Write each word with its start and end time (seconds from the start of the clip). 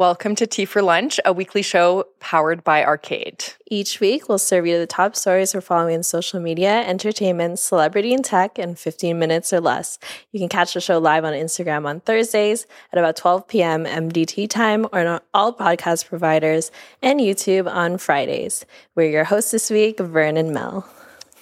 Welcome 0.00 0.34
to 0.36 0.46
Tea 0.46 0.64
for 0.64 0.80
Lunch, 0.80 1.20
a 1.26 1.32
weekly 1.34 1.60
show 1.60 2.06
powered 2.20 2.64
by 2.64 2.82
Arcade. 2.82 3.44
Each 3.70 4.00
week, 4.00 4.30
we'll 4.30 4.38
serve 4.38 4.66
you 4.66 4.78
the 4.78 4.86
top 4.86 5.14
stories 5.14 5.52
we're 5.52 5.60
following 5.60 5.94
in 5.94 6.02
social 6.04 6.40
media, 6.40 6.80
entertainment, 6.86 7.58
celebrity, 7.58 8.14
and 8.14 8.24
tech 8.24 8.58
in 8.58 8.76
15 8.76 9.18
minutes 9.18 9.52
or 9.52 9.60
less. 9.60 9.98
You 10.32 10.40
can 10.40 10.48
catch 10.48 10.72
the 10.72 10.80
show 10.80 10.96
live 10.96 11.26
on 11.26 11.34
Instagram 11.34 11.86
on 11.86 12.00
Thursdays 12.00 12.66
at 12.94 12.98
about 12.98 13.16
12 13.16 13.46
p.m. 13.46 13.84
MDT 13.84 14.48
time 14.48 14.86
or 14.90 15.06
on 15.06 15.20
all 15.34 15.52
podcast 15.52 16.08
providers 16.08 16.70
and 17.02 17.20
YouTube 17.20 17.70
on 17.70 17.98
Fridays. 17.98 18.64
We're 18.94 19.10
your 19.10 19.24
hosts 19.24 19.50
this 19.50 19.68
week, 19.68 19.98
Vern 20.00 20.38
and 20.38 20.54
Mel. 20.54 20.88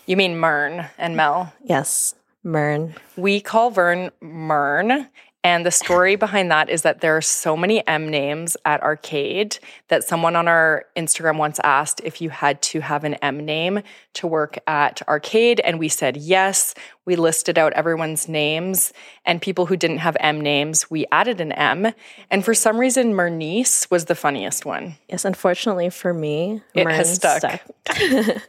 You 0.07 0.17
mean 0.17 0.37
Mern 0.37 0.87
and 0.99 1.15
Mel? 1.15 1.53
Yes, 1.63 2.17
Mern. 2.43 2.97
We 3.17 3.41
call 3.41 3.71
Vern 3.71 4.11
Mern. 4.21 5.07
And 5.45 5.65
the 5.65 5.71
story 5.71 6.17
behind 6.17 6.51
that 6.51 6.69
is 6.69 6.83
that 6.83 7.01
there 7.01 7.17
are 7.17 7.23
so 7.23 7.57
many 7.57 7.87
M 7.87 8.09
names 8.09 8.57
at 8.65 8.83
Arcade 8.83 9.59
that 9.87 10.03
someone 10.03 10.35
on 10.35 10.49
our 10.49 10.85
Instagram 10.97 11.39
once 11.39 11.61
asked 11.63 12.01
if 12.03 12.21
you 12.21 12.29
had 12.31 12.61
to 12.63 12.81
have 12.81 13.05
an 13.05 13.15
M 13.15 13.45
name 13.45 13.81
to 14.15 14.27
work 14.27 14.59
at 14.67 15.01
Arcade. 15.09 15.61
And 15.61 15.79
we 15.79 15.89
said 15.89 16.17
yes. 16.17 16.75
We 17.05 17.15
listed 17.15 17.57
out 17.57 17.73
everyone's 17.75 18.29
names 18.29 18.93
and 19.25 19.41
people 19.41 19.67
who 19.67 19.77
didn't 19.77 19.99
have 19.99 20.17
M 20.19 20.41
names, 20.41 20.91
we 20.91 21.07
added 21.13 21.41
an 21.41 21.53
M. 21.53 21.93
And 22.31 22.45
for 22.45 22.53
some 22.53 22.79
reason, 22.79 23.15
Mernice 23.15 23.89
was 23.91 24.07
the 24.07 24.15
funniest 24.17 24.67
one. 24.67 24.97
Yes, 25.09 25.25
unfortunately 25.25 25.89
for 25.91 26.13
me, 26.13 26.63
It 26.75 26.85
Mern 26.85 26.95
has 26.95 27.15
stuck. 27.15 27.39
stuck. 27.39 27.63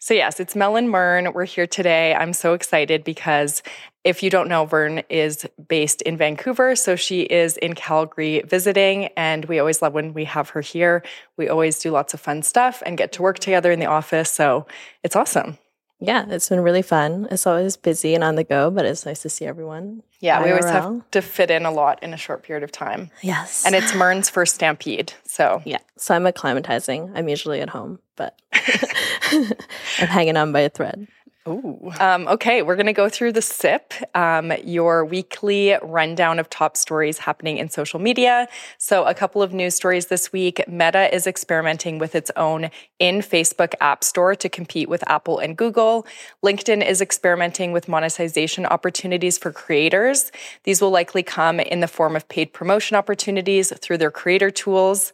So, 0.00 0.14
yes, 0.14 0.38
it's 0.38 0.54
Mel 0.54 0.76
and 0.76 0.88
Mern. 0.88 1.32
We're 1.32 1.44
here 1.44 1.66
today. 1.66 2.14
I'm 2.14 2.32
so 2.32 2.54
excited 2.54 3.02
because 3.02 3.64
if 4.08 4.22
you 4.22 4.30
don't 4.30 4.48
know, 4.48 4.64
Vern 4.64 5.02
is 5.08 5.46
based 5.68 6.02
in 6.02 6.16
Vancouver. 6.16 6.74
So, 6.74 6.96
she 6.96 7.22
is 7.22 7.56
in 7.58 7.74
Calgary 7.74 8.42
visiting. 8.46 9.06
And 9.16 9.44
we 9.44 9.58
always 9.58 9.82
love 9.82 9.92
when 9.92 10.14
we 10.14 10.24
have 10.24 10.50
her 10.50 10.60
here. 10.62 11.02
We 11.36 11.48
always 11.48 11.78
do 11.78 11.90
lots 11.90 12.14
of 12.14 12.20
fun 12.20 12.42
stuff 12.42 12.82
and 12.86 12.96
get 12.98 13.12
to 13.12 13.22
work 13.22 13.38
together 13.38 13.70
in 13.70 13.80
the 13.80 13.86
office. 13.86 14.30
So, 14.30 14.66
it's 15.04 15.14
awesome. 15.16 15.58
yeah, 16.00 16.26
it's 16.28 16.48
been 16.48 16.60
really 16.60 16.82
fun. 16.82 17.26
It's 17.30 17.46
always 17.46 17.76
busy 17.76 18.14
and 18.14 18.22
on 18.22 18.36
the 18.36 18.44
go, 18.44 18.70
but 18.70 18.84
it's 18.86 19.04
nice 19.04 19.22
to 19.22 19.28
see 19.28 19.44
everyone. 19.46 20.02
Yeah, 20.20 20.42
we 20.42 20.50
always 20.50 20.64
have 20.64 21.10
to 21.10 21.22
fit 21.22 21.50
in 21.50 21.64
a 21.66 21.70
lot 21.72 22.02
in 22.02 22.14
a 22.14 22.16
short 22.16 22.42
period 22.44 22.62
of 22.64 22.72
time. 22.72 23.10
Yes. 23.20 23.64
And 23.66 23.74
it's 23.74 23.94
Mern's 23.94 24.28
first 24.30 24.54
stampede. 24.54 25.12
So, 25.24 25.60
Yeah. 25.64 25.78
So 25.96 26.14
I'm 26.14 26.24
acclimatizing. 26.24 27.12
I'm 27.16 27.28
usually 27.28 27.60
at 27.60 27.68
home, 27.68 27.98
but 28.16 28.38
I'm 29.32 30.08
hanging 30.08 30.36
on 30.36 30.52
by 30.52 30.60
a 30.60 30.68
thread. 30.70 31.06
Ooh. 31.46 31.90
Um, 31.98 32.28
okay, 32.28 32.62
we're 32.62 32.76
going 32.76 32.86
to 32.86 32.92
go 32.92 33.08
through 33.08 33.32
the 33.32 33.42
SIP, 33.42 33.94
um, 34.14 34.52
your 34.64 35.04
weekly 35.04 35.76
rundown 35.82 36.38
of 36.38 36.50
top 36.50 36.76
stories 36.76 37.18
happening 37.18 37.58
in 37.58 37.70
social 37.70 37.98
media. 37.98 38.48
So, 38.76 39.04
a 39.04 39.14
couple 39.14 39.42
of 39.42 39.54
news 39.54 39.74
stories 39.74 40.06
this 40.06 40.32
week. 40.32 40.66
Meta 40.68 41.14
is 41.14 41.26
experimenting 41.26 41.98
with 41.98 42.14
its 42.14 42.30
own 42.36 42.70
in 42.98 43.20
Facebook 43.20 43.74
app 43.80 44.04
store 44.04 44.34
to 44.34 44.48
compete 44.48 44.88
with 44.88 45.08
Apple 45.08 45.38
and 45.38 45.56
Google. 45.56 46.06
LinkedIn 46.44 46.86
is 46.86 47.00
experimenting 47.00 47.72
with 47.72 47.88
monetization 47.88 48.66
opportunities 48.66 49.38
for 49.38 49.52
creators. 49.52 50.30
These 50.64 50.82
will 50.82 50.90
likely 50.90 51.22
come 51.22 51.60
in 51.60 51.80
the 51.80 51.88
form 51.88 52.14
of 52.14 52.28
paid 52.28 52.52
promotion 52.52 52.96
opportunities 52.96 53.72
through 53.78 53.98
their 53.98 54.10
creator 54.10 54.50
tools. 54.50 55.12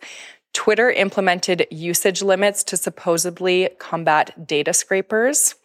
Twitter 0.52 0.90
implemented 0.90 1.66
usage 1.70 2.22
limits 2.22 2.64
to 2.64 2.76
supposedly 2.76 3.68
combat 3.78 4.46
data 4.46 4.72
scrapers. 4.72 5.56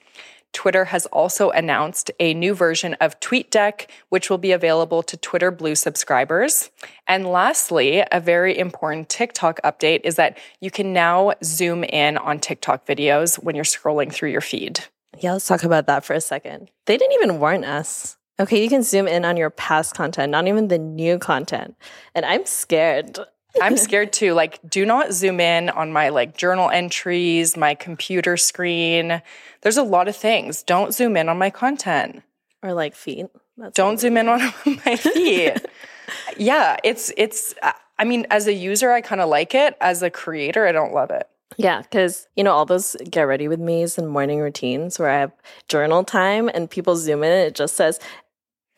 Twitter 0.53 0.85
has 0.85 1.05
also 1.07 1.51
announced 1.51 2.11
a 2.19 2.33
new 2.33 2.53
version 2.53 2.95
of 2.95 3.19
TweetDeck, 3.19 3.87
which 4.09 4.29
will 4.29 4.37
be 4.37 4.51
available 4.51 5.03
to 5.03 5.17
Twitter 5.17 5.51
Blue 5.51 5.75
subscribers. 5.75 6.69
And 7.07 7.27
lastly, 7.27 8.03
a 8.11 8.19
very 8.19 8.57
important 8.57 9.09
TikTok 9.09 9.59
update 9.63 10.01
is 10.03 10.15
that 10.15 10.37
you 10.59 10.71
can 10.71 10.93
now 10.93 11.33
zoom 11.43 11.83
in 11.83 12.17
on 12.17 12.39
TikTok 12.39 12.85
videos 12.85 13.41
when 13.41 13.55
you're 13.55 13.63
scrolling 13.63 14.11
through 14.11 14.31
your 14.31 14.41
feed. 14.41 14.85
Yeah, 15.17 15.33
let's 15.33 15.47
talk 15.47 15.63
about 15.63 15.87
that 15.87 16.05
for 16.05 16.13
a 16.13 16.21
second. 16.21 16.71
They 16.85 16.97
didn't 16.97 17.13
even 17.13 17.39
warn 17.39 17.63
us. 17.63 18.17
Okay, 18.39 18.63
you 18.63 18.69
can 18.69 18.83
zoom 18.83 19.07
in 19.07 19.25
on 19.25 19.35
your 19.35 19.49
past 19.49 19.95
content, 19.95 20.31
not 20.31 20.47
even 20.47 20.69
the 20.69 20.77
new 20.77 21.19
content. 21.19 21.75
And 22.15 22.25
I'm 22.25 22.45
scared. 22.45 23.19
I'm 23.61 23.77
scared 23.77 24.13
too. 24.13 24.33
Like, 24.33 24.59
do 24.67 24.85
not 24.85 25.13
zoom 25.13 25.39
in 25.39 25.69
on 25.69 25.91
my 25.91 26.09
like 26.09 26.37
journal 26.37 26.69
entries, 26.69 27.57
my 27.57 27.75
computer 27.75 28.37
screen. 28.37 29.21
There's 29.61 29.77
a 29.77 29.83
lot 29.83 30.07
of 30.07 30.15
things. 30.15 30.63
Don't 30.63 30.93
zoom 30.93 31.17
in 31.17 31.29
on 31.29 31.37
my 31.37 31.49
content. 31.49 32.23
Or 32.61 32.73
like 32.73 32.95
feet. 32.95 33.27
That's 33.57 33.75
Don't 33.75 33.99
zoom 33.99 34.17
in 34.17 34.27
on 34.27 34.39
my 34.85 34.95
feet. 34.95 35.65
yeah, 36.37 36.77
it's 36.83 37.11
it's. 37.17 37.53
Uh, 37.61 37.73
I 37.97 38.05
mean, 38.05 38.25
as 38.29 38.47
a 38.47 38.53
user, 38.53 38.91
I 38.91 39.01
kind 39.01 39.21
of 39.21 39.29
like 39.29 39.53
it. 39.53 39.75
As 39.81 40.01
a 40.01 40.09
creator, 40.09 40.65
I 40.65 40.71
don't 40.71 40.93
love 40.93 41.11
it. 41.11 41.27
Yeah, 41.57 41.81
because 41.81 42.27
you 42.35 42.43
know 42.43 42.53
all 42.53 42.65
those 42.65 42.95
get 43.09 43.23
ready 43.23 43.47
with 43.47 43.59
me's 43.59 43.97
and 43.97 44.07
morning 44.07 44.39
routines 44.39 44.99
where 44.99 45.09
I 45.09 45.19
have 45.19 45.31
journal 45.67 46.03
time 46.03 46.47
and 46.47 46.69
people 46.69 46.95
zoom 46.95 47.23
in 47.23 47.31
and 47.31 47.47
it 47.47 47.55
just 47.55 47.75
says 47.75 47.99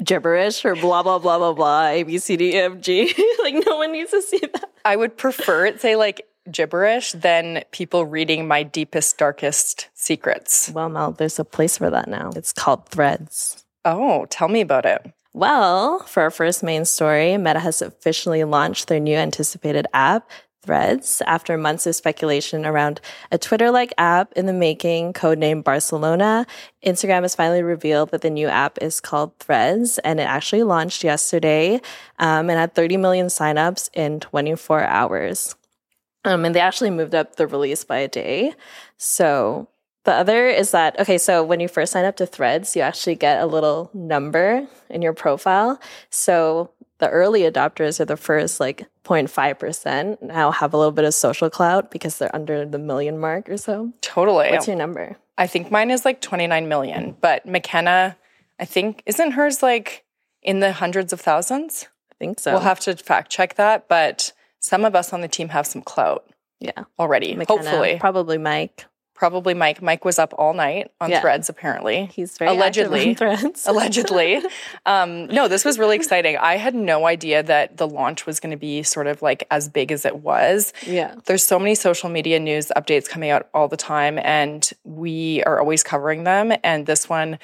gibberish 0.03 0.65
or 0.65 0.75
blah 0.75 1.03
blah 1.03 1.19
blah 1.19 1.37
blah 1.37 1.53
blah 1.53 1.85
A 1.87 2.03
B 2.03 2.17
C 2.17 2.37
D 2.37 2.55
E 2.55 2.59
F 2.59 2.79
G. 2.79 3.13
like 3.43 3.55
no 3.65 3.77
one 3.77 3.91
needs 3.91 4.11
to 4.11 4.21
see 4.21 4.39
that. 4.39 4.71
I 4.85 4.95
would 4.95 5.17
prefer 5.17 5.65
it 5.65 5.81
say 5.81 5.95
like 5.95 6.27
gibberish 6.49 7.11
than 7.11 7.63
people 7.71 8.05
reading 8.05 8.47
my 8.47 8.63
deepest, 8.63 9.17
darkest 9.17 9.89
secrets. 9.93 10.71
Well, 10.73 10.89
Mel, 10.89 11.11
there's 11.11 11.39
a 11.39 11.45
place 11.45 11.77
for 11.77 11.89
that 11.89 12.07
now. 12.07 12.31
It's 12.35 12.53
called 12.53 12.87
Threads. 12.89 13.63
Oh, 13.85 14.25
tell 14.29 14.47
me 14.47 14.61
about 14.61 14.85
it. 14.85 15.13
Well, 15.33 15.99
for 15.99 16.23
our 16.23 16.31
first 16.31 16.61
main 16.61 16.85
story, 16.85 17.37
Meta 17.37 17.59
has 17.59 17.81
officially 17.81 18.43
launched 18.43 18.87
their 18.87 18.99
new 18.99 19.15
anticipated 19.15 19.87
app, 19.93 20.29
Threads, 20.63 21.23
after 21.25 21.57
months 21.57 21.87
of 21.87 21.95
speculation 21.95 22.65
around 22.67 23.01
a 23.31 23.39
Twitter 23.39 23.71
like 23.71 23.93
app 23.97 24.31
in 24.33 24.45
the 24.45 24.53
making, 24.53 25.13
codenamed 25.13 25.63
Barcelona. 25.63 26.45
Instagram 26.85 27.23
has 27.23 27.33
finally 27.33 27.63
revealed 27.63 28.11
that 28.11 28.21
the 28.21 28.29
new 28.29 28.47
app 28.47 28.77
is 28.79 29.01
called 29.01 29.35
Threads, 29.39 29.97
and 29.99 30.19
it 30.19 30.23
actually 30.23 30.61
launched 30.61 31.03
yesterday 31.03 31.81
um, 32.19 32.49
and 32.49 32.59
had 32.59 32.75
30 32.75 32.97
million 32.97 33.27
signups 33.27 33.89
in 33.93 34.19
24 34.19 34.83
hours. 34.83 35.55
Um, 36.25 36.45
and 36.45 36.53
they 36.53 36.59
actually 36.59 36.91
moved 36.91 37.15
up 37.15 37.37
the 37.37 37.47
release 37.47 37.83
by 37.83 37.97
a 37.97 38.07
day. 38.07 38.53
So 38.97 39.67
the 40.03 40.13
other 40.13 40.47
is 40.47 40.71
that, 40.71 40.99
okay, 40.99 41.17
so 41.17 41.43
when 41.43 41.59
you 41.59 41.67
first 41.67 41.91
sign 41.91 42.05
up 42.05 42.17
to 42.17 42.25
Threads, 42.25 42.75
you 42.75 42.81
actually 42.81 43.15
get 43.15 43.41
a 43.41 43.45
little 43.45 43.89
number 43.93 44.67
in 44.89 45.01
your 45.01 45.13
profile. 45.13 45.79
So 46.09 46.71
the 47.01 47.09
early 47.09 47.41
adopters 47.41 47.99
are 47.99 48.05
the 48.05 48.15
first 48.15 48.59
like 48.59 48.87
0.5% 49.03 50.21
now 50.21 50.51
have 50.51 50.73
a 50.73 50.77
little 50.77 50.91
bit 50.91 51.03
of 51.03 51.13
social 51.15 51.49
clout 51.49 51.89
because 51.89 52.19
they're 52.19 52.33
under 52.33 52.63
the 52.63 52.77
million 52.77 53.17
mark 53.17 53.49
or 53.49 53.57
so. 53.57 53.91
Totally. 54.01 54.51
What's 54.51 54.67
your 54.67 54.77
number? 54.77 55.17
I 55.35 55.47
think 55.47 55.71
mine 55.71 55.89
is 55.89 56.05
like 56.05 56.21
29 56.21 56.67
million, 56.69 57.17
but 57.19 57.45
Mikenna, 57.47 58.15
I 58.59 58.65
think, 58.65 59.01
isn't 59.07 59.31
hers 59.31 59.63
like 59.63 60.05
in 60.43 60.59
the 60.59 60.71
hundreds 60.71 61.11
of 61.11 61.19
thousands? 61.19 61.87
I 62.11 62.15
think 62.19 62.39
so. 62.39 62.51
We'll 62.51 62.61
have 62.61 62.79
to 62.81 62.95
fact 62.95 63.31
check 63.31 63.55
that, 63.55 63.87
but 63.89 64.31
some 64.59 64.85
of 64.85 64.95
us 64.95 65.11
on 65.11 65.21
the 65.21 65.27
team 65.27 65.49
have 65.49 65.65
some 65.65 65.81
clout 65.81 66.29
yeah. 66.59 66.83
already. 66.99 67.33
Mikenna, 67.33 67.47
Hopefully. 67.47 67.97
Probably 67.99 68.37
Mike. 68.37 68.85
Probably 69.21 69.53
Mike. 69.53 69.83
Mike 69.83 70.03
was 70.03 70.17
up 70.17 70.33
all 70.39 70.55
night 70.55 70.89
on 70.99 71.11
Yeah. 71.11 71.21
threads, 71.21 71.47
apparently. 71.47 72.07
He's 72.07 72.39
very 72.39 72.49
Allegedly. 72.49 73.09
on 73.09 73.15
Threads. 73.15 73.67
Allegedly. 73.67 74.41
um, 74.87 75.27
no, 75.27 75.47
this 75.47 75.63
was 75.63 75.77
really 75.77 75.95
exciting. 75.95 76.37
I 76.37 76.55
had 76.57 76.73
no 76.73 77.05
idea 77.05 77.43
that 77.43 77.77
the 77.77 77.87
launch 77.87 78.25
was 78.25 78.39
going 78.39 78.49
to 78.49 78.57
be 78.57 78.81
sort 78.81 79.05
of 79.05 79.21
like 79.21 79.45
as 79.51 79.69
big 79.69 79.91
as 79.91 80.05
it 80.05 80.23
was. 80.23 80.73
yeah. 80.87 81.13
There's 81.27 81.43
so 81.43 81.59
many 81.59 81.75
social 81.75 82.09
media 82.09 82.39
news 82.39 82.71
updates 82.75 83.07
coming 83.07 83.29
out 83.29 83.47
all 83.53 83.67
the 83.67 83.77
time, 83.77 84.17
and 84.23 84.67
we 84.83 85.43
are 85.43 85.59
always 85.59 85.83
covering 85.83 86.23
them. 86.23 86.51
And 86.63 86.87
this 86.87 87.07
one, 87.07 87.37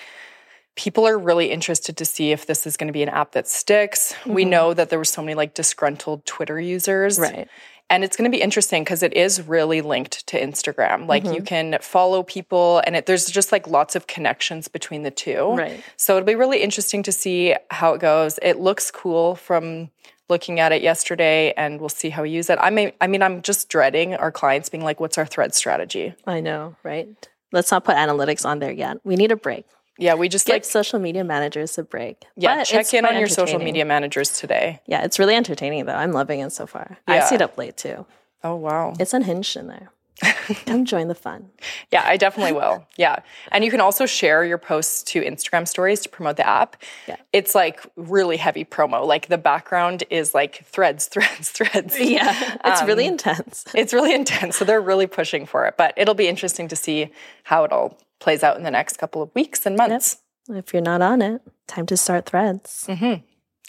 people 0.76 1.08
are 1.08 1.16
really 1.20 1.52
interested 1.52 1.96
to 1.98 2.06
see 2.06 2.32
if 2.32 2.48
this 2.48 2.66
is 2.66 2.76
going 2.76 2.88
to 2.88 2.94
be 2.94 3.04
an 3.04 3.10
app 3.10 3.34
that 3.34 3.48
sticks. 3.48 4.16
We 4.26 4.46
know 4.46 4.74
that 4.74 4.90
there 4.90 4.98
were 4.98 5.06
so 5.06 5.22
many 5.22 5.36
like 5.36 5.54
disgruntled 5.54 6.26
Twitter 6.26 6.60
users. 6.60 7.20
Right. 7.20 7.48
And 7.90 8.04
it's 8.04 8.18
going 8.18 8.30
to 8.30 8.36
be 8.36 8.42
interesting 8.42 8.84
because 8.84 9.02
it 9.02 9.14
is 9.14 9.42
really 9.48 9.82
linked 9.82 10.28
to 10.28 10.40
Instagram. 10.40 11.08
Like 11.08 11.24
you 11.24 11.32
mm-hmm. 11.32 11.44
can 11.46 11.78
follow 11.82 12.22
people, 12.22 12.82
and 12.86 12.98
it, 12.98 13.06
there's 13.06 13.28
just 13.28 13.52
like 13.52 13.68
lots 13.68 13.96
of 13.96 14.08
connections 14.08 14.68
between 14.68 15.04
the 15.04 15.12
two. 15.12 15.56
Right. 15.56 15.82
So 15.96 16.18
it'll 16.18 16.26
be 16.26 16.36
really 16.36 16.62
interesting 16.62 17.02
to 17.04 17.12
see 17.14 17.56
how 17.72 17.94
it 17.94 18.02
goes. 18.02 18.40
It 18.42 18.60
looks 18.60 18.92
cool 18.92 19.36
from 19.36 19.90
looking 20.30 20.60
at 20.60 20.74
it 20.74 20.82
yesterday, 20.82 21.54
and 21.56 21.80
we'll 21.80 21.88
see 21.88 22.10
how 22.10 22.24
we 22.24 22.30
use 22.30 22.50
it. 22.50 22.60
I 22.62 22.70
mean, 22.70 22.92
I 23.00 23.08
mean, 23.08 23.22
I'm 23.24 23.42
just 23.42 23.70
dreading 23.70 24.16
our 24.16 24.32
clients 24.32 24.68
being 24.68 24.84
like, 24.84 25.00
"What's 25.00 25.18
our 25.18 25.26
thread 25.26 25.56
strategy?" 25.56 26.14
I 26.26 26.42
know, 26.42 26.76
right? 26.84 27.08
Let's 27.54 27.72
not 27.72 27.86
put 27.86 27.96
analytics 27.96 28.46
on 28.46 28.60
there 28.60 28.72
yet. 28.72 28.98
We 29.06 29.16
need 29.16 29.32
a 29.32 29.38
break. 29.38 29.66
Yeah, 29.98 30.14
we 30.16 30.30
just 30.30 30.46
Give 30.46 30.56
like 30.56 30.66
social 30.66 31.00
media 31.00 31.24
managers 31.24 31.78
a 31.78 31.84
break. 31.84 32.24
yeah, 32.36 32.58
But 32.58 32.66
check 32.66 32.94
in 32.94 33.06
on 33.06 33.18
your 33.18 33.28
social 33.28 33.60
media 33.60 33.86
managers 33.86 34.32
today. 34.38 34.80
Yeah, 34.86 35.04
it's 35.04 35.18
really 35.20 35.36
entertaining 35.36 35.86
though. 35.86 35.94
I'm 35.96 36.12
loving 36.12 36.40
it 36.40 36.52
so 36.52 36.66
far. 36.68 36.98
I 37.08 37.16
Yeah. 37.16 37.26
stayed 37.26 37.42
up 37.42 37.58
late 37.58 37.78
too. 37.78 38.06
Oh 38.44 38.56
wow, 38.56 38.94
It's 39.00 39.14
unhinged 39.14 39.56
in 39.58 39.68
there. 39.68 39.90
Come 40.66 40.86
join 40.86 41.08
the 41.08 41.16
fun. 41.16 41.50
Yeah, 41.92 42.04
I 42.06 42.18
definitely 42.18 42.54
will. 42.54 42.88
Yeah. 42.98 43.20
And 43.52 43.64
you 43.64 43.70
can 43.72 43.82
also 43.82 44.06
share 44.06 44.44
your 44.44 44.58
posts 44.58 45.04
to 45.12 45.22
Instagram 45.22 45.68
stories 45.68 46.00
to 46.02 46.10
promote 46.10 46.38
the 46.38 46.48
app. 46.48 46.76
Yeah. 47.08 47.18
It's 47.34 47.54
like 47.54 47.86
really 47.96 48.38
heavy 48.38 48.66
promo. 48.66 49.06
Like 49.06 49.28
the 49.28 49.38
background 49.38 50.04
is 50.10 50.34
like 50.34 50.66
threads, 50.66 51.06
threads, 51.14 51.52
threads. 51.52 52.00
Yeah, 52.00 52.58
it's 52.66 52.82
Um, 52.82 52.88
really 52.88 53.06
intense. 53.06 53.66
It's 53.76 53.94
really 53.94 54.14
intense. 54.14 54.58
So 54.58 54.66
they're 54.66 54.82
really 54.82 55.08
pushing 55.08 55.46
for 55.46 55.66
it. 55.68 55.76
But 55.78 55.94
it'll 55.98 56.16
be 56.16 56.28
interesting 56.28 56.68
to 56.70 56.76
see 56.76 57.12
how 57.44 57.64
it 57.64 57.72
all 57.72 57.98
plays 58.20 58.44
out 58.44 58.58
in 58.58 58.64
the 58.64 58.72
next 58.72 58.98
couple 58.98 59.22
of 59.22 59.30
weeks 59.36 59.66
and 59.66 59.76
months. 59.78 60.18
If 60.50 60.74
you're 60.74 60.82
not 60.82 61.02
on 61.02 61.22
it, 61.22 61.42
time 61.68 61.86
to 61.88 61.98
start 61.98 62.26
threads. 62.26 62.86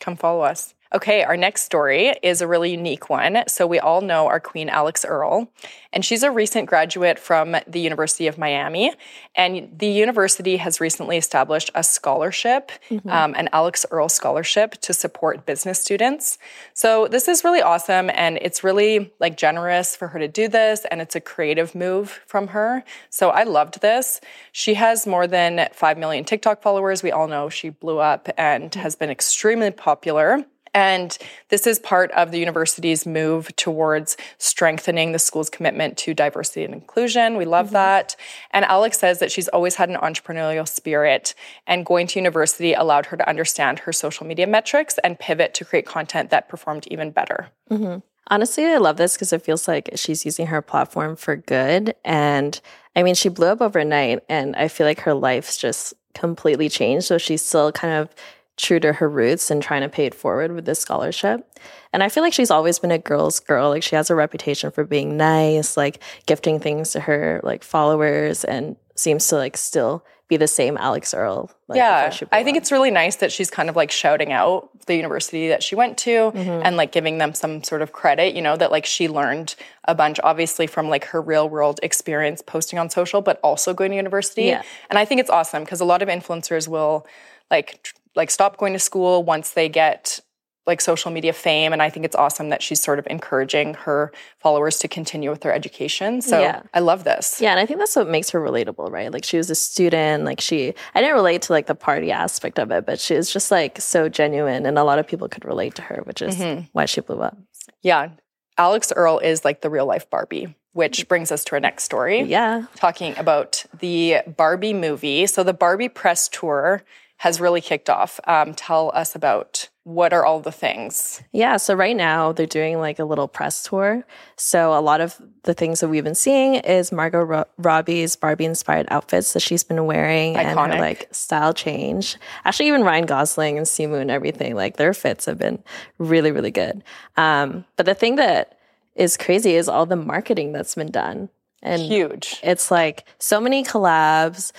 Come 0.00 0.16
follow 0.16 0.42
us. 0.42 0.74
Okay, 0.94 1.22
our 1.22 1.36
next 1.36 1.62
story 1.62 2.14
is 2.22 2.40
a 2.40 2.46
really 2.46 2.70
unique 2.70 3.10
one. 3.10 3.44
So, 3.46 3.66
we 3.66 3.78
all 3.78 4.00
know 4.00 4.26
our 4.26 4.40
queen, 4.40 4.70
Alix 4.70 5.04
Earle, 5.04 5.52
and 5.92 6.02
she's 6.02 6.22
a 6.22 6.30
recent 6.30 6.66
graduate 6.66 7.18
from 7.18 7.56
the 7.66 7.80
University 7.80 8.26
of 8.26 8.38
Miami. 8.38 8.94
And 9.34 9.70
the 9.78 9.88
university 9.88 10.56
has 10.56 10.80
recently 10.80 11.18
established 11.18 11.70
a 11.74 11.82
scholarship, 11.82 12.72
um, 13.06 13.34
an 13.36 13.50
Alix 13.52 13.84
Earle 13.90 14.08
scholarship 14.08 14.72
to 14.80 14.94
support 14.94 15.44
business 15.44 15.78
students. 15.78 16.38
So, 16.72 17.06
this 17.06 17.28
is 17.28 17.44
really 17.44 17.60
awesome. 17.60 18.08
And 18.14 18.38
it's 18.40 18.64
really 18.64 19.12
like 19.20 19.36
generous 19.36 19.94
for 19.94 20.08
her 20.08 20.18
to 20.18 20.28
do 20.28 20.48
this. 20.48 20.86
And 20.90 21.02
it's 21.02 21.14
a 21.14 21.20
creative 21.20 21.74
move 21.74 22.22
from 22.26 22.48
her. 22.48 22.82
So, 23.10 23.28
I 23.28 23.42
loved 23.42 23.82
this. 23.82 24.22
She 24.52 24.72
has 24.74 25.06
more 25.06 25.26
than 25.26 25.68
5 25.74 25.98
million 25.98 26.24
TikTok 26.24 26.62
followers. 26.62 27.02
We 27.02 27.12
all 27.12 27.28
know 27.28 27.50
she 27.50 27.68
blew 27.68 27.98
up 27.98 28.30
and 28.38 28.74
has 28.74 28.96
been 28.96 29.10
extremely 29.10 29.70
popular. 29.70 30.46
And 30.74 31.16
this 31.48 31.66
is 31.66 31.78
part 31.78 32.10
of 32.12 32.30
the 32.30 32.38
university's 32.38 33.06
move 33.06 33.54
towards 33.56 34.16
strengthening 34.38 35.12
the 35.12 35.18
school's 35.18 35.50
commitment 35.50 35.96
to 35.98 36.14
diversity 36.14 36.64
and 36.64 36.74
inclusion. 36.74 37.36
We 37.36 37.44
love 37.44 37.66
mm-hmm. 37.66 37.74
that. 37.74 38.16
And 38.50 38.64
Alix 38.64 38.98
says 38.98 39.18
that 39.18 39.32
she's 39.32 39.48
always 39.48 39.76
had 39.76 39.88
an 39.88 39.96
entrepreneurial 39.96 40.66
spirit, 40.68 41.34
and 41.66 41.86
going 41.86 42.06
to 42.08 42.18
university 42.18 42.72
allowed 42.72 43.06
her 43.06 43.16
to 43.16 43.28
understand 43.28 43.80
her 43.80 43.92
social 43.92 44.26
media 44.26 44.46
metrics 44.46 44.98
and 45.04 45.18
pivot 45.18 45.54
to 45.54 45.64
create 45.64 45.86
content 45.86 46.30
that 46.30 46.48
performed 46.48 46.86
even 46.88 47.10
better. 47.10 47.48
Mm-hmm. 47.70 48.00
Honestly, 48.30 48.66
I 48.66 48.76
love 48.76 48.98
this 48.98 49.14
because 49.14 49.32
it 49.32 49.42
feels 49.42 49.66
like 49.66 49.90
she's 49.94 50.26
using 50.26 50.48
her 50.48 50.60
platform 50.60 51.16
for 51.16 51.34
good. 51.34 51.94
And 52.04 52.60
I 52.94 53.02
mean, 53.02 53.14
she 53.14 53.30
blew 53.30 53.46
up 53.46 53.62
overnight, 53.62 54.22
and 54.28 54.54
I 54.56 54.68
feel 54.68 54.86
like 54.86 55.00
her 55.00 55.14
life's 55.14 55.56
just 55.56 55.94
completely 56.14 56.68
changed. 56.68 57.06
So 57.06 57.16
she's 57.16 57.42
still 57.42 57.72
kind 57.72 57.94
of 57.94 58.10
true 58.58 58.80
to 58.80 58.92
her 58.92 59.08
roots 59.08 59.50
and 59.50 59.62
trying 59.62 59.82
to 59.82 59.88
pay 59.88 60.04
it 60.04 60.14
forward 60.14 60.52
with 60.52 60.66
this 60.66 60.80
scholarship. 60.80 61.48
And 61.92 62.02
I 62.02 62.08
feel 62.08 62.22
like 62.22 62.34
she's 62.34 62.50
always 62.50 62.78
been 62.78 62.90
a 62.90 62.98
girl's 62.98 63.40
girl. 63.40 63.70
Like 63.70 63.82
she 63.82 63.96
has 63.96 64.10
a 64.10 64.14
reputation 64.14 64.70
for 64.70 64.84
being 64.84 65.16
nice, 65.16 65.76
like 65.76 66.02
gifting 66.26 66.60
things 66.60 66.90
to 66.92 67.00
her 67.00 67.40
like 67.42 67.64
followers, 67.64 68.44
and 68.44 68.76
seems 68.94 69.26
to 69.28 69.36
like 69.36 69.56
still 69.56 70.04
be 70.28 70.36
the 70.36 70.46
same 70.46 70.76
Alix 70.76 71.14
Earle. 71.14 71.50
Like, 71.68 71.78
yeah, 71.78 72.04
before 72.04 72.18
she 72.18 72.24
blew 72.26 72.38
I 72.38 72.44
think 72.44 72.58
it's 72.58 72.70
really 72.70 72.90
nice 72.90 73.16
that 73.16 73.32
she's 73.32 73.50
kind 73.50 73.70
of 73.70 73.76
like 73.76 73.90
shouting 73.90 74.30
out 74.30 74.68
the 74.86 74.94
university 74.94 75.48
that 75.48 75.62
she 75.62 75.74
went 75.74 75.96
to 75.98 76.10
mm-hmm. 76.10 76.62
and 76.64 76.76
like 76.76 76.92
giving 76.92 77.18
them 77.18 77.32
some 77.32 77.62
sort 77.62 77.80
of 77.80 77.92
credit, 77.92 78.34
you 78.34 78.42
know, 78.42 78.56
that 78.56 78.70
like 78.70 78.84
she 78.84 79.08
learned 79.08 79.54
a 79.84 79.94
bunch, 79.94 80.20
obviously 80.22 80.66
from 80.66 80.88
like 80.88 81.04
her 81.06 81.22
real 81.22 81.48
world 81.48 81.80
experience 81.82 82.42
posting 82.42 82.78
on 82.78 82.90
social, 82.90 83.22
but 83.22 83.40
also 83.42 83.72
going 83.72 83.90
to 83.90 83.96
university. 83.96 84.44
Yeah. 84.44 84.62
And 84.90 84.98
I 84.98 85.06
think 85.06 85.20
it's 85.20 85.30
awesome 85.30 85.64
because 85.64 85.80
a 85.80 85.86
lot 85.86 86.02
of 86.02 86.08
influencers 86.08 86.68
will 86.68 87.06
like 87.50 87.82
tr- 87.82 87.94
like 88.18 88.30
stop 88.30 88.58
going 88.58 88.74
to 88.74 88.78
school 88.78 89.22
once 89.22 89.50
they 89.50 89.70
get 89.70 90.20
like 90.66 90.82
social 90.82 91.10
media 91.10 91.32
fame 91.32 91.72
and 91.72 91.80
I 91.80 91.88
think 91.88 92.04
it's 92.04 92.14
awesome 92.14 92.50
that 92.50 92.62
she's 92.62 92.80
sort 92.80 92.98
of 92.98 93.06
encouraging 93.08 93.72
her 93.72 94.12
followers 94.38 94.78
to 94.80 94.88
continue 94.88 95.30
with 95.30 95.40
their 95.40 95.54
education. 95.54 96.20
So 96.20 96.38
Yeah. 96.40 96.62
I 96.74 96.80
love 96.80 97.04
this. 97.04 97.40
Yeah, 97.40 97.52
and 97.52 97.58
I 97.58 97.64
think 97.64 97.78
that's 97.78 97.96
what 97.96 98.06
makes 98.06 98.28
her 98.30 98.40
relatable, 98.40 98.90
right? 98.90 99.10
Like 99.10 99.24
she 99.24 99.38
was 99.38 99.48
a 99.48 99.54
student, 99.54 100.24
like 100.24 100.42
she 100.42 100.74
I 100.94 101.00
didn't 101.00 101.14
relate 101.14 101.42
to 101.42 101.52
like 101.54 101.66
the 101.66 101.74
party 101.74 102.12
aspect 102.12 102.58
of 102.58 102.70
it, 102.70 102.84
but 102.84 103.00
she 103.00 103.14
was 103.14 103.32
just 103.32 103.50
like 103.50 103.80
so 103.80 104.10
genuine 104.10 104.66
and 104.66 104.78
a 104.78 104.84
lot 104.84 104.98
of 104.98 105.06
people 105.08 105.28
could 105.28 105.46
relate 105.46 105.74
to 105.76 105.82
her, 105.82 106.02
which 106.04 106.20
is 106.20 106.36
mm-hmm. 106.36 106.66
why 106.72 106.84
she 106.84 107.00
blew 107.00 107.22
up. 107.22 107.38
Yeah. 107.82 108.10
Alix 108.58 108.92
Earle 108.94 109.20
is 109.20 109.44
like 109.44 109.62
the 109.62 109.70
real 109.70 109.86
life 109.86 110.10
Barbie, 110.10 110.54
which 110.72 111.04
mm. 111.04 111.08
brings 111.08 111.32
us 111.32 111.44
to 111.44 111.52
our 111.52 111.60
next 111.60 111.84
story. 111.84 112.22
Yeah. 112.22 112.66
Talking 112.74 113.16
about 113.16 113.64
the 113.78 114.18
Barbie 114.36 114.74
movie. 114.74 115.26
So 115.28 115.44
the 115.44 115.54
Barbie 115.54 115.88
press 115.88 116.28
tour 116.28 116.82
has 117.18 117.40
really 117.40 117.60
kicked 117.60 117.90
off. 117.90 118.20
Um, 118.24 118.54
tell 118.54 118.90
us 118.94 119.14
about 119.14 119.68
what 119.82 120.12
are 120.12 120.24
all 120.24 120.40
the 120.40 120.52
things? 120.52 121.22
Yeah, 121.32 121.56
so 121.56 121.74
right 121.74 121.96
now 121.96 122.32
they're 122.32 122.46
doing 122.46 122.78
like 122.78 122.98
a 122.98 123.04
little 123.04 123.26
press 123.26 123.62
tour. 123.62 124.04
So 124.36 124.78
a 124.78 124.80
lot 124.80 125.00
of 125.00 125.20
the 125.44 125.54
things 125.54 125.80
that 125.80 125.88
we've 125.88 126.04
been 126.04 126.14
seeing 126.14 126.56
is 126.56 126.92
Margot 126.92 127.22
Ro- 127.22 127.44
Robbie's 127.56 128.14
Barbie 128.14 128.44
inspired 128.44 128.86
outfits 128.90 129.32
that 129.32 129.40
she's 129.40 129.64
been 129.64 129.86
wearing 129.86 130.36
and 130.36 130.58
her 130.58 130.78
like 130.78 131.08
style 131.10 131.54
change. 131.54 132.18
Actually, 132.44 132.68
even 132.68 132.84
Ryan 132.84 133.06
Gosling 133.06 133.56
and 133.56 133.66
Simu 133.66 134.00
and 134.00 134.10
everything, 134.10 134.54
like 134.54 134.76
their 134.76 134.92
fits 134.92 135.24
have 135.24 135.38
been 135.38 135.62
really, 135.96 136.32
really 136.32 136.50
good. 136.50 136.84
Um, 137.16 137.64
but 137.76 137.86
the 137.86 137.94
thing 137.94 138.16
that 138.16 138.58
is 138.94 139.16
crazy 139.16 139.54
is 139.54 139.68
all 139.68 139.86
the 139.86 139.96
marketing 139.96 140.52
that's 140.52 140.74
been 140.74 140.90
done. 140.90 141.30
And 141.62 141.82
Huge. 141.82 142.40
it's 142.44 142.70
like 142.70 143.04
so 143.18 143.40
many 143.40 143.64
collabs. 143.64 144.52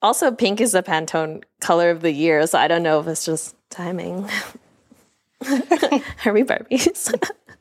Also, 0.00 0.30
pink 0.30 0.60
is 0.60 0.72
the 0.72 0.82
Pantone 0.82 1.42
color 1.60 1.90
of 1.90 2.02
the 2.02 2.12
year, 2.12 2.46
so 2.46 2.58
I 2.58 2.68
don't 2.68 2.82
know 2.82 3.00
if 3.00 3.06
it's 3.06 3.24
just 3.24 3.56
timing. 3.70 4.24
Are 6.24 6.32
we 6.32 6.42
Barbies? 6.42 7.12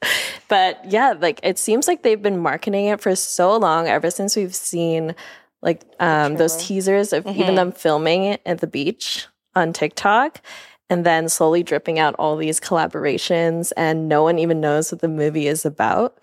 but 0.47 0.79
yeah, 0.91 1.13
like 1.19 1.39
it 1.43 1.57
seems 1.57 1.87
like 1.87 2.03
they've 2.03 2.21
been 2.21 2.39
marketing 2.39 2.85
it 2.85 3.01
for 3.01 3.15
so 3.15 3.57
long, 3.57 3.87
ever 3.87 4.11
since 4.11 4.35
we've 4.35 4.55
seen 4.55 5.15
like 5.61 5.83
um, 5.99 6.35
those 6.35 6.55
teasers 6.57 7.13
of 7.13 7.25
even 7.27 7.55
them 7.55 7.71
filming 7.71 8.25
it 8.25 8.41
at 8.45 8.59
the 8.59 8.67
beach 8.67 9.27
on 9.55 9.73
TikTok. 9.73 10.41
And 10.89 11.05
then 11.05 11.27
slowly 11.27 11.63
dripping 11.63 11.99
out 11.99 12.15
all 12.17 12.37
these 12.37 12.61
collaborations, 12.61 13.73
and 13.75 14.07
no 14.07 14.23
one 14.23 14.39
even 14.39 14.61
knows 14.61 14.89
what 14.89 15.01
the 15.01 15.09
movie 15.09 15.47
is 15.47 15.65
about. 15.65 16.17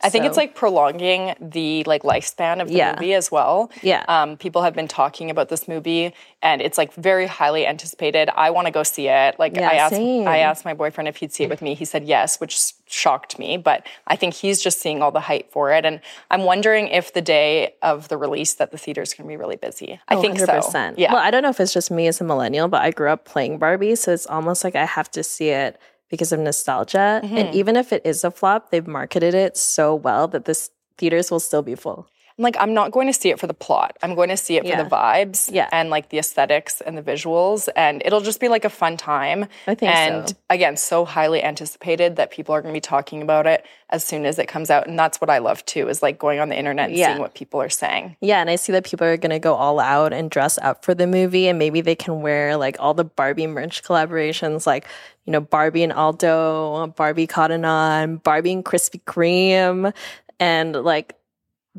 I 0.00 0.08
think 0.08 0.24
it's 0.24 0.36
like 0.36 0.54
prolonging 0.54 1.34
the 1.40 1.84
like 1.84 2.02
lifespan 2.04 2.62
of 2.62 2.68
the 2.68 2.74
Yeah. 2.74 2.94
movie 2.94 3.12
as 3.12 3.30
well. 3.30 3.70
Yeah. 3.82 4.04
Um, 4.08 4.38
people 4.38 4.62
have 4.62 4.74
been 4.74 4.88
talking 4.88 5.28
about 5.30 5.50
this 5.50 5.68
movie 5.68 6.14
and 6.40 6.62
it's 6.62 6.78
like 6.78 6.94
very 6.94 7.26
highly 7.26 7.66
anticipated. 7.66 8.30
I 8.34 8.50
want 8.50 8.66
to 8.66 8.70
go 8.70 8.82
see 8.82 9.08
it. 9.08 9.38
Like 9.38 9.54
Yeah, 9.56 9.68
I 9.68 9.74
asked 9.74 9.96
same. 9.96 10.26
I 10.26 10.38
asked 10.38 10.64
my 10.64 10.72
boyfriend 10.74 11.08
if 11.08 11.16
he'd 11.16 11.32
see 11.32 11.44
it 11.44 11.50
with 11.50 11.60
me. 11.60 11.74
He 11.74 11.84
said 11.84 12.04
yes, 12.04 12.40
which 12.40 12.56
shocked 12.86 13.38
me, 13.38 13.56
but 13.58 13.86
I 14.06 14.16
think 14.16 14.32
he's 14.34 14.62
just 14.62 14.80
seeing 14.80 15.02
all 15.02 15.10
the 15.10 15.20
hype 15.20 15.52
for 15.52 15.72
it 15.72 15.84
and 15.84 16.00
I'm 16.30 16.44
wondering 16.44 16.88
if 16.88 17.12
the 17.12 17.20
day 17.20 17.74
of 17.82 18.08
the 18.08 18.16
release 18.16 18.54
that 18.54 18.70
the 18.70 18.78
theater's 18.78 19.12
going 19.12 19.26
to 19.26 19.28
be 19.28 19.36
really 19.36 19.56
busy. 19.56 20.00
I 20.08 20.16
think 20.16 20.38
so. 20.38 20.46
100%. 20.46 20.94
Yeah. 20.96 21.12
Well, 21.12 21.20
I 21.22 21.30
don't 21.30 21.42
know 21.42 21.50
if 21.50 21.60
it's 21.60 21.74
just 21.74 21.90
me 21.90 22.06
as 22.06 22.20
a 22.20 22.24
millennial, 22.24 22.68
but 22.68 22.80
I 22.80 22.90
grew 22.90 23.10
up 23.10 23.24
playing 23.26 23.58
Barbie, 23.58 23.96
so 23.98 24.12
it's 24.12 24.26
almost 24.26 24.64
like 24.64 24.76
I 24.76 24.84
have 24.84 25.10
to 25.12 25.22
see 25.22 25.50
it 25.50 25.78
because 26.08 26.32
of 26.32 26.40
nostalgia. 26.40 27.20
Mm-hmm. 27.22 27.36
And 27.36 27.54
even 27.54 27.76
if 27.76 27.92
it 27.92 28.02
is 28.04 28.24
a 28.24 28.30
flop, 28.30 28.70
they've 28.70 28.86
marketed 28.86 29.34
it 29.34 29.56
so 29.56 29.94
well 29.94 30.28
that 30.28 30.44
this 30.44 30.70
theaters 30.96 31.30
will 31.30 31.40
still 31.40 31.62
be 31.62 31.74
full. 31.74 32.08
I'm 32.38 32.42
like 32.44 32.56
I'm 32.60 32.72
not 32.72 32.92
going 32.92 33.08
to 33.08 33.12
see 33.12 33.30
it 33.30 33.40
for 33.40 33.48
the 33.48 33.54
plot. 33.54 33.96
I'm 34.00 34.14
going 34.14 34.28
to 34.28 34.36
see 34.36 34.56
it 34.56 34.62
for 34.62 34.68
Yeah. 34.68 34.82
the 34.84 34.88
vibes 34.88 35.50
Yeah. 35.52 35.68
and 35.72 35.90
like 35.90 36.10
the 36.10 36.18
aesthetics 36.18 36.80
and 36.80 36.96
the 36.96 37.02
visuals 37.02 37.68
and 37.74 38.00
it'll 38.04 38.20
just 38.20 38.38
be 38.38 38.48
like 38.48 38.64
a 38.64 38.70
fun 38.70 38.96
time. 38.96 39.46
I 39.66 39.74
think 39.74 39.92
and 39.92 40.28
so. 40.28 40.36
again, 40.48 40.76
so 40.76 41.04
highly 41.04 41.42
anticipated 41.42 42.14
that 42.16 42.30
people 42.30 42.54
are 42.54 42.62
going 42.62 42.72
to 42.72 42.76
be 42.76 42.80
talking 42.80 43.22
about 43.22 43.46
it 43.48 43.66
as 43.90 44.04
soon 44.04 44.24
as 44.24 44.38
it 44.38 44.46
comes 44.46 44.70
out 44.70 44.86
and 44.86 44.96
that's 44.98 45.20
what 45.20 45.30
I 45.30 45.38
love 45.38 45.64
too 45.66 45.88
is 45.88 46.00
like 46.02 46.18
going 46.18 46.38
on 46.38 46.48
the 46.48 46.56
internet 46.56 46.90
and 46.90 46.96
Yeah. 46.98 47.08
seeing 47.08 47.18
what 47.20 47.34
people 47.34 47.60
are 47.60 47.68
saying. 47.68 48.16
Yeah, 48.20 48.40
and 48.40 48.48
I 48.48 48.56
see 48.56 48.70
that 48.72 48.84
people 48.84 49.06
are 49.06 49.16
going 49.16 49.30
to 49.30 49.38
go 49.40 49.54
all 49.54 49.80
out 49.80 50.12
and 50.12 50.30
dress 50.30 50.58
up 50.58 50.84
for 50.84 50.94
the 50.94 51.06
movie, 51.06 51.48
and 51.48 51.58
maybe 51.58 51.80
they 51.80 51.96
can 51.96 52.22
wear 52.22 52.56
like 52.56 52.76
all 52.78 52.94
the 52.94 53.04
Barbie 53.04 53.46
merch 53.48 53.82
collaborations, 53.82 54.66
like 54.66 54.86
you 55.24 55.32
know 55.32 55.40
Barbie 55.40 55.82
and 55.82 55.92
Aldo, 55.92 56.88
Barbie 56.96 57.26
Cotton 57.26 57.64
On, 57.64 58.16
Barbie 58.18 58.52
and 58.52 58.64
Krispy 58.64 59.02
Kreme, 59.04 59.92
and 60.38 60.74
like 60.76 61.14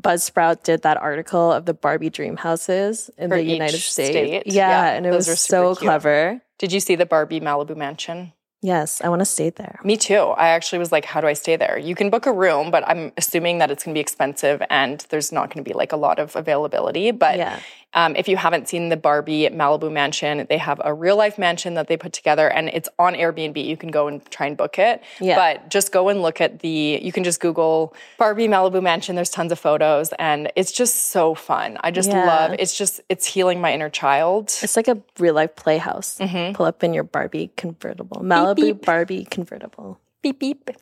Buzzsprout 0.00 0.62
did 0.62 0.82
that 0.82 0.96
article 0.96 1.52
of 1.52 1.66
the 1.66 1.74
Barbie 1.74 2.10
dream 2.10 2.36
houses 2.36 3.10
in 3.18 3.28
For 3.30 3.36
the 3.36 3.42
United 3.44 3.78
States. 3.80 4.10
state. 4.10 4.42
Yeah, 4.46 4.68
Yeah, 4.70 4.90
and 4.92 5.06
it 5.06 5.10
was 5.12 5.40
so 5.40 5.74
cute. 5.74 5.78
clever. 5.86 6.42
Did 6.58 6.72
you 6.72 6.80
see 6.80 6.94
the 6.96 7.06
Barbie 7.06 7.40
Malibu 7.40 7.76
mansion? 7.76 8.32
Yes, 8.62 9.00
I 9.00 9.08
want 9.08 9.20
to 9.20 9.24
stay 9.26 9.48
there. 9.48 9.80
Me 9.84 9.96
too. 9.96 10.16
I 10.36 10.48
actually 10.48 10.80
was 10.80 10.92
like, 10.92 11.06
how 11.06 11.22
do 11.22 11.26
I 11.26 11.32
stay 11.32 11.56
there? 11.56 11.78
You 11.78 11.94
can 11.94 12.10
book 12.10 12.26
a 12.26 12.32
room, 12.32 12.70
but 12.70 12.86
I'm 12.86 13.10
assuming 13.16 13.56
that 13.58 13.70
it's 13.70 13.84
going 13.84 13.94
to 13.94 13.96
be 13.96 14.02
expensive 14.02 14.62
and 14.68 15.00
there's 15.08 15.32
not 15.32 15.48
going 15.48 15.64
to 15.64 15.68
be 15.68 15.72
like 15.74 15.92
a 15.92 15.96
lot 15.96 16.18
of 16.18 16.36
availability. 16.36 17.10
But 17.10 17.38
Yeah. 17.38 17.58
Um, 17.94 18.14
if 18.14 18.28
you 18.28 18.36
haven't 18.36 18.68
seen 18.68 18.88
the 18.88 18.96
Barbie 18.96 19.48
Malibu 19.48 19.90
mansion, 19.90 20.46
they 20.48 20.58
have 20.58 20.80
a 20.84 20.94
real 20.94 21.16
life 21.16 21.38
mansion 21.38 21.74
that 21.74 21.88
they 21.88 21.96
put 21.96 22.12
together 22.12 22.48
and 22.48 22.68
it's 22.68 22.88
on 22.98 23.14
Airbnb. 23.14 23.64
You 23.64 23.76
can 23.76 23.90
go 23.90 24.06
and 24.06 24.24
try 24.30 24.46
and 24.46 24.56
book 24.56 24.78
it. 24.78 25.02
Yeah. 25.20 25.34
But 25.36 25.70
just 25.70 25.90
go 25.90 26.08
and 26.08 26.22
look 26.22 26.40
at 26.40 26.60
the, 26.60 27.00
you 27.02 27.10
can 27.10 27.24
just 27.24 27.40
Google 27.40 27.94
Barbie 28.16 28.46
Malibu 28.46 28.80
mansion. 28.82 29.16
There's 29.16 29.30
tons 29.30 29.50
of 29.50 29.58
photos 29.58 30.12
and 30.18 30.52
it's 30.54 30.70
just 30.70 31.06
so 31.10 31.34
fun. 31.34 31.78
I 31.80 31.90
just 31.90 32.10
Yeah. 32.10 32.26
love, 32.26 32.56
it's 32.58 32.76
just, 32.78 33.00
it's 33.08 33.26
healing 33.26 33.60
my 33.60 33.72
inner 33.72 33.90
child. 33.90 34.44
It's 34.62 34.76
like 34.76 34.86
a 34.88 34.98
real 35.18 35.34
life 35.34 35.56
playhouse. 35.56 36.18
Pull 36.54 36.66
up 36.66 36.84
in 36.84 36.94
your 36.94 37.04
Barbie 37.04 37.50
convertible, 37.56 38.18
Malibu 38.22 38.54
Mm-hmm. 38.54 38.62
beep. 38.66 38.84
Barbie 38.86 39.24
convertible. 39.24 39.98
beep 40.22 40.38
beep. 40.38 40.70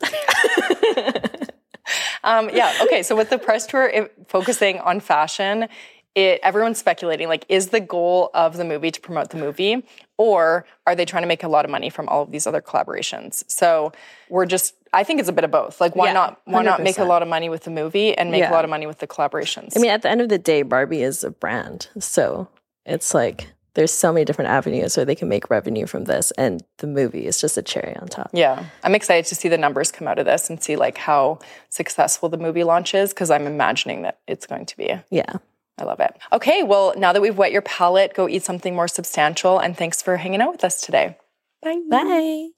um, 2.23 2.49
yeah. 2.53 2.73
Okay. 2.83 3.03
So 3.03 3.15
with 3.15 3.29
the 3.29 3.37
press 3.37 3.65
tour 3.65 3.87
it, 3.87 4.13
focusing 4.27 4.79
on 4.79 4.99
fashion, 4.99 5.67
it 6.15 6.39
everyone's 6.43 6.77
speculating 6.77 7.27
like, 7.27 7.45
is 7.49 7.69
the 7.69 7.79
goal 7.79 8.29
of 8.33 8.57
the 8.57 8.65
movie 8.65 8.91
to 8.91 8.99
promote 8.99 9.29
the 9.29 9.37
movie, 9.37 9.85
or 10.17 10.65
are 10.87 10.95
they 10.95 11.05
trying 11.05 11.23
to 11.23 11.27
make 11.27 11.43
a 11.43 11.47
lot 11.47 11.65
of 11.65 11.71
money 11.71 11.89
from 11.89 12.07
all 12.09 12.23
of 12.23 12.31
these 12.31 12.47
other 12.47 12.61
collaborations? 12.61 13.43
So 13.47 13.91
we're 14.29 14.45
just. 14.45 14.75
I 14.91 15.03
think 15.03 15.19
it's 15.19 15.29
a 15.29 15.33
bit 15.33 15.43
of 15.43 15.51
both. 15.51 15.79
Like, 15.79 15.95
why 15.95 16.07
Yeah, 16.07 16.13
not? 16.13 16.41
Why 16.45 16.63
not 16.63 16.81
make 16.81 16.97
a 16.97 17.03
lot 17.03 17.21
of 17.21 17.27
money 17.27 17.47
with 17.47 17.63
the 17.63 17.69
movie 17.69 18.17
and 18.17 18.31
make 18.31 18.39
Yeah. 18.41 18.51
a 18.51 18.53
lot 18.53 18.63
of 18.63 18.71
money 18.71 18.87
with 18.87 18.97
the 18.97 19.07
collaborations? 19.07 19.77
I 19.77 19.79
mean, 19.79 19.91
at 19.91 20.01
the 20.01 20.09
end 20.09 20.19
of 20.21 20.29
the 20.29 20.39
day, 20.39 20.63
Barbie 20.63 21.03
is 21.03 21.23
a 21.23 21.29
brand. 21.29 21.89
So 21.99 22.47
it's 22.87 23.13
like 23.13 23.49
there's 23.75 23.93
so 23.93 24.11
many 24.11 24.25
different 24.25 24.49
avenues 24.49 24.97
where 24.97 25.05
they 25.05 25.13
can 25.13 25.29
make 25.29 25.51
revenue 25.51 25.85
from 25.85 26.05
this. 26.05 26.31
And 26.31 26.63
the 26.79 26.87
movie 26.87 27.27
is 27.27 27.39
just 27.39 27.55
a 27.55 27.61
cherry 27.61 27.95
on 27.97 28.07
top. 28.07 28.31
Yeah, 28.33 28.65
I'm 28.83 28.95
excited 28.95 29.25
to 29.29 29.35
see 29.35 29.47
the 29.47 29.59
numbers 29.59 29.91
come 29.91 30.07
out 30.07 30.17
of 30.17 30.25
this 30.25 30.49
and 30.49 30.61
see 30.61 30.75
like 30.75 30.97
how 30.97 31.37
successful 31.69 32.27
the 32.27 32.37
movie 32.37 32.63
launch 32.63 32.95
is 32.95 33.11
because 33.13 33.29
I'm 33.29 33.45
imagining 33.45 34.01
that 34.01 34.17
it's 34.27 34.47
going 34.47 34.65
to 34.65 34.75
be. 34.75 34.99
Yeah. 35.11 35.33
I 35.79 35.85
love 35.85 35.99
it. 35.99 36.15
Okay, 36.31 36.63
well, 36.63 36.93
now 36.97 37.13
that 37.13 37.21
we've 37.21 37.37
whet 37.37 37.51
your 37.51 37.61
palate, 37.61 38.13
go 38.13 38.27
eat 38.27 38.43
something 38.43 38.75
more 38.75 38.87
substantial 38.87 39.59
and 39.59 39.77
thanks 39.77 40.01
for 40.01 40.17
hanging 40.17 40.41
out 40.41 40.51
with 40.51 40.63
us 40.63 40.81
today. 40.81 41.17
Bye. 41.61 41.79
Bye. 41.89 42.49